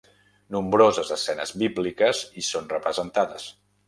[0.53, 3.47] Nombroses escenes bíbliques hi són representades.